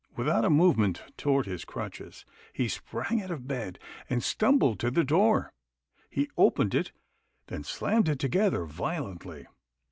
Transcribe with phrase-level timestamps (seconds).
[0.15, 3.77] Without a movement toward his crutches, he sprang out of bed
[4.09, 5.53] and stumbled to the door.
[6.09, 6.91] He opened it,
[7.49, 9.45] then slammed it together violently.